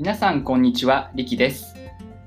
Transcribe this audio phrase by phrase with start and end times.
[0.00, 1.76] 皆さんこんにちは、リキです。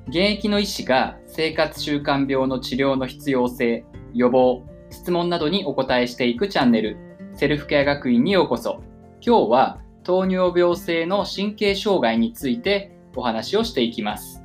[0.08, 6.98] 現役の医師が生活習慣病の治療の必要性、予防、質問などにお答えしていくチャンネル、
[7.34, 8.84] セルフケア学院にようこそ。
[9.22, 14.44] 今日は糖尿病性の神経障害についてお話をしていきます。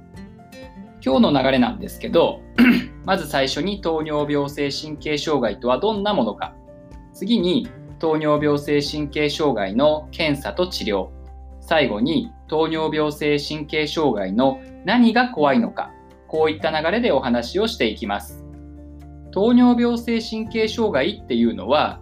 [1.04, 2.40] 今日の流れなんですけど、
[3.04, 6.54] まず最初に糖尿病性神経障害とはどんなものか。
[7.12, 11.17] 次に糖尿病性神経障害の検査と治療。
[11.68, 15.92] 最後に糖尿病性神経障害の何が怖いのか。
[16.26, 18.42] こういった流れでお話をしていきます。
[19.32, 22.00] 糖尿病性神経障害っていうのは、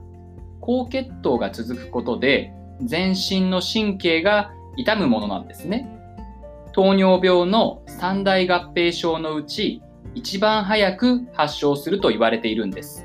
[0.61, 5.89] 高血糖が続くことで全身の神経が痛むものなんですね。
[6.73, 9.83] 糖尿病の三大合併症のうち
[10.15, 13.05] 一番早く発症すると言われているんです。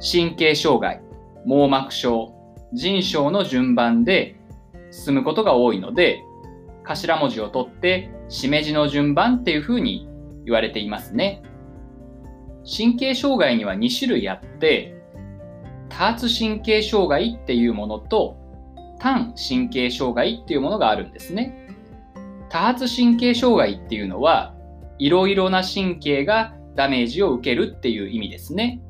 [0.00, 1.00] 神経障害、
[1.46, 2.34] 網膜症、
[2.74, 4.37] 腎症の順番で
[4.90, 6.22] 進むことが多いので、
[6.84, 10.08] 頭文字を取って、しめじの順番っていうふうに
[10.44, 11.42] 言われていますね。
[12.64, 14.94] 神経障害には2種類あって、
[15.88, 18.36] 多発神経障害っていうものと、
[18.98, 21.68] 単神経障害っていうものがあるんですね。
[22.48, 24.54] 多発神経障害っていうのは、
[24.98, 28.82] いろいろな神経がダメージを受けるっていう意味ですね。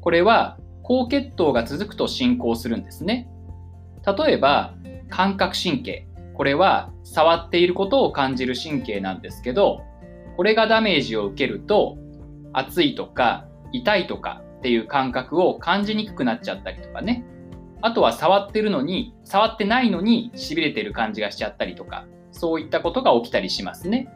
[0.00, 3.28] これは高血糖が続くと進行するんですね。
[4.04, 4.74] 例えば、
[5.12, 6.06] 感覚神経。
[6.34, 9.82] これは触っていることを感じる神経なんですけど、
[10.38, 11.98] これがダメージを受けると、
[12.54, 17.26] 熱いとか痛いとかっていう感覚を感じにくくなっちゃったりとかね。
[17.82, 24.08] あとは触ってるのに、触ってないのに痺れてる感じがしちゃったりとか、そういったことが起きたりしますね。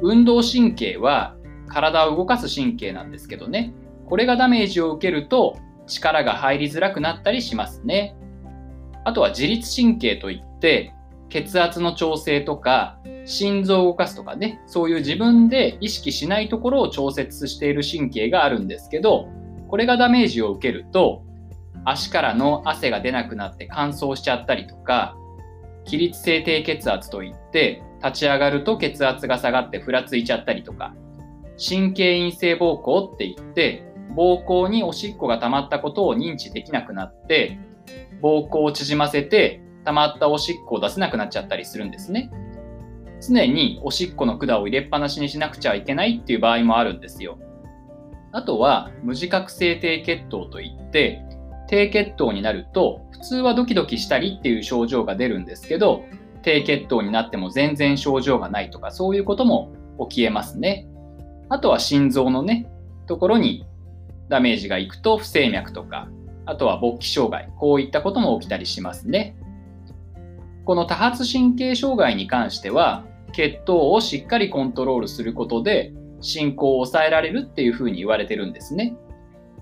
[0.00, 1.36] 運動神経は
[1.66, 3.74] 体を動かす神経なんですけどね。
[4.06, 8.16] これがダメージを受けると力が入りづらくなったりしますね。
[9.08, 10.92] あとは自律神経といって
[11.30, 19.28] 血圧の調整とか心臓を動かすとかね、そういう自分で意識しないところを調節している神経があるんですけど、
[19.68, 21.22] これがダメージを受けると
[21.86, 25.16] 足からの汗が出なくなって乾燥しちゃったりとか、
[25.86, 30.94] 起立性低血圧といって立ち上がると血圧が下がってふらついちゃったりとか、
[31.56, 37.58] 神経陰性膀胱って言って膀胱におしっこが溜まったことを認知できなくなって
[38.22, 42.30] 膀胱を縮ませて溜まったおしっこを出せなくなっちゃったりするんですね。
[43.20, 47.38] 常におしっこの管を入れっぱなしにしなくちゃいけないっていう場合もあるんですよ。
[48.32, 51.22] あとは無自覚性低血糖といって
[51.68, 56.04] 低血糖になると普通はドキドキしたりっていう症状が出るんですけど
[56.42, 59.72] 低血糖になっても全然症状がないとかそういうことも
[60.08, 60.86] 起きえますね。
[61.48, 62.70] あとは心臓のね
[63.06, 63.66] ところに
[64.28, 66.08] ダメージがいくと不整脈とか、
[66.48, 69.36] あとは勃起障害、こういったことも起きたりしますね。
[70.64, 75.92] この多発神経障害に関しては、血糖をしっかりコントロールすることで
[76.22, 78.96] 進行を抑えられるっていうふうに言われてるんですね。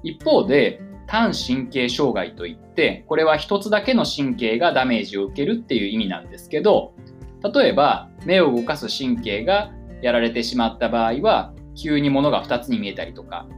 [0.04, 6.94] 一方で、単神経障害といって、これは一つだけの神経がダメージを受けるっていう意味なんですけど、
[7.52, 9.72] 例えば目を動かす神経が
[10.02, 13.48] やられてしまった場合は、急に物が2つに見えたりとか、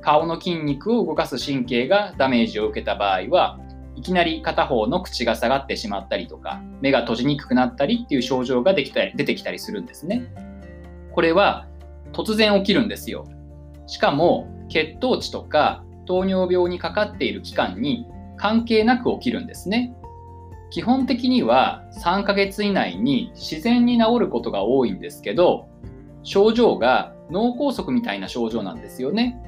[0.00, 3.58] 顔の筋肉を動かす神経がダメージを受けた場合は
[3.96, 10.32] いきなり片方の口が下がってしまったりとか目が閉じにくくなったりっていう症状ができたり出てきたりするんですね。
[11.12, 11.66] これは
[12.12, 13.26] 突然起きるんですよ。
[13.86, 18.06] しかも血糖値とか糖尿病にかかっている期間に
[18.36, 19.94] 関係なく起きるんですね。
[20.70, 25.66] 基本的には3ヶ月以内に自然に治ることが多いんですけど
[26.22, 29.42] 症状が脳梗塞みたいな症状なんですよね。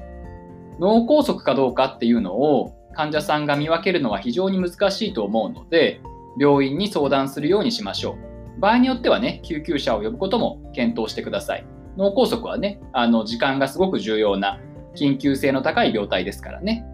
[0.79, 6.01] 脳梗塞かどうかっていうのを患者さんが見分けるのは非常に難しいと思うので
[6.39, 8.17] 病院に相談するようにしましょ
[8.57, 8.59] う。
[8.59, 11.65] 場合によってはね救急車を呼ぶことも検討してください。
[11.97, 14.59] 脳梗塞はねあの時間がすごく重要な
[14.95, 16.85] 緊急性の高い病態ですからね。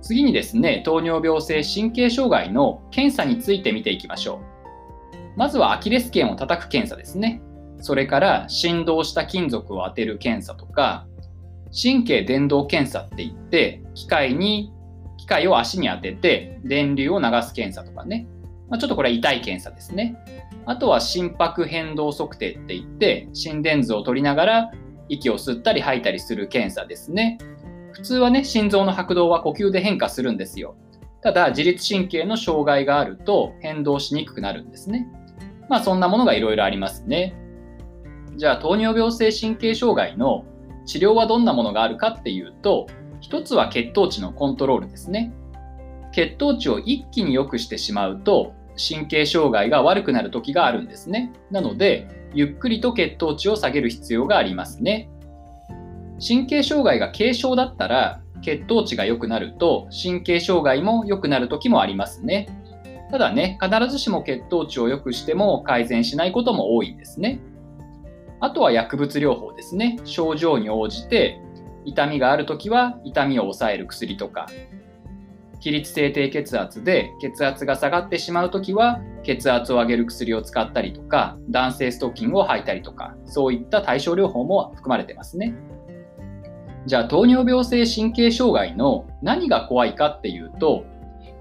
[0.00, 5.38] 次にですね糖尿病性神経障害の検査について見ていきましょう。
[5.38, 7.40] まずはアキレス腱を叩く検査ですね。
[7.78, 11.06] それから振動した金属を当てる検査とか
[11.72, 14.72] 神経伝導検査って言って機械に
[15.16, 18.26] 機械を足に当てて電流を流す検査とかね、
[18.68, 20.16] まあ、ちょっとこれは痛い検査ですね。
[20.66, 24.70] あとは心拍変動測定って言って心電図を取りながら
[25.08, 27.38] 息を吸ったり吐いたりする検査ですね。
[27.92, 30.76] 普通はね心臓の拍動は呼吸で変化するんですよ。
[31.22, 35.06] ただ自律神経の障害があると変動しにくくなるんですね。
[35.68, 37.34] まあそんなものがいろいろありますね。
[38.36, 40.44] じゃあ糖尿病性神経障害の
[40.84, 42.86] 治療はどんなものがあるかっていうと、
[43.20, 45.32] 一つは血糖値のコントロールですね。
[46.12, 51.32] 血糖値を一気に良くしてしまうと、神経障害が悪くなる時があるんですね。
[51.50, 55.08] なので、ゆっくりと血糖値を下げる必要がありますね。
[56.26, 62.48] 神経障害が軽症だったら、血糖値が良くなると神経障害も良くなる時もありますね。
[63.10, 67.40] ただね、必ずしも血糖値を良くしても改善しないことも多いんですね。
[68.42, 70.00] あとは薬物療法ですね。
[70.02, 71.40] 症状に応じて
[71.84, 74.48] 痛みがある時は痛みを抑える薬とか、
[75.60, 85.54] 起立性低血圧で血圧が下がってしまう時は血圧を上げる薬を使ったりとか男性ストッキングを履いたりとかそういった対症療法も含まれてますね
[86.86, 90.84] じゃあ糖尿病性神経障害の何が怖いかっていうと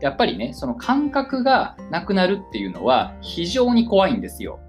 [0.01, 4.59] やっぱりねその感覚がなくなるっていうのは非常に怖いんですよ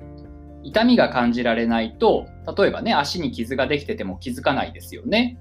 [0.64, 2.26] 痛みが感じられないと
[2.56, 5.38] 例えばね足に傷ができてても気づかないですよね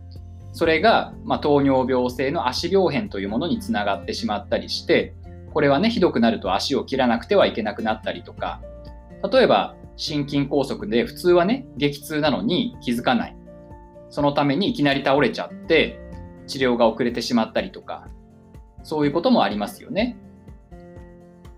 [0.53, 5.15] それが、まあ、糖尿病性の足病変というものにつながってしまったりして、
[5.53, 8.61] これはね、ひどくなると足を切らなくてはいけなくなったりとか、
[9.31, 13.35] 例えば心筋梗塞で普通はね、激痛なのに気づかない。
[14.09, 15.99] そのためにいきなり倒れちゃって、
[16.47, 18.07] 治療が遅れてしまったりとか、
[18.83, 20.17] そういうこともありますよね。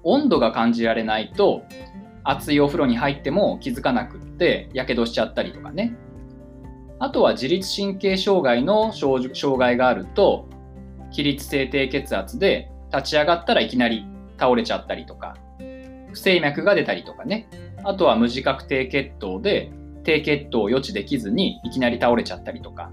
[0.04, 1.64] 温度が感じられないと、
[2.24, 5.96] 熱いお風呂に入っても気づかなくって、やけどしちゃったりとかね。
[7.00, 10.48] あとは自律神経障害の障害があると、
[11.12, 14.06] 起立性低血圧で立ち上がったらいきなり
[14.40, 15.36] 倒れちゃったりとか、
[16.12, 17.48] 不整脈が出たりとかね。
[17.84, 19.72] あとは無自覚低血糖で
[20.04, 22.92] 低血糖を予知できずにいきなり倒れちゃったりとか、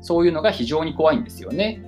[0.00, 1.82] そういうのが非常に怖いんですよね。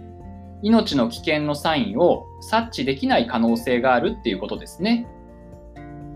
[0.62, 5.06] 命の危険のサインを察知できない可能性があるっていうことですね。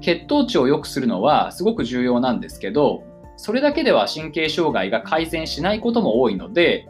[0.01, 3.03] 血糖値を良くするのはすごく重要なんですけど、
[3.37, 6.89] それだけでは神経障害が改善しないことも多いので、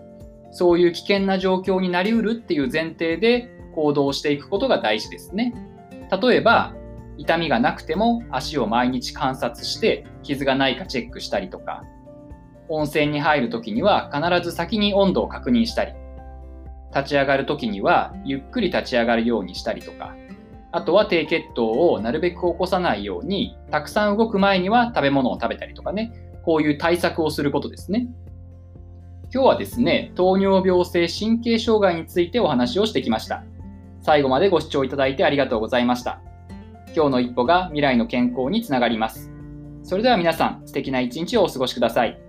[0.51, 5.55] そういう危険な状況になりうるっていう前提で行動していくことが大事ですね。
[6.23, 6.75] 例えば、
[7.19, 11.85] 痛みがなくても足を毎日観察して傷がないかチェックしたりとか、
[12.69, 15.93] 温泉に入るときには必ず先に温度を確認したり、
[16.95, 20.15] 立ち上がるときにはゆっくり立ち上がるようにしたりとか、
[20.77, 26.13] あとは低血糖をなるべく起こさないように、たくさん動く前には食べ物を食べたりとかね、
[26.45, 28.09] こういう対策をすることですね。
[29.33, 33.43] 今日はですね、糖尿病性神経障害についてお話をしてきました。
[34.03, 36.21] 最後までご視聴いただいてありがとうございました。
[36.95, 39.33] 今日の一歩が未来の健康につながります。
[39.83, 42.26] それでは皆さん、素敵な一日をお過ごしください。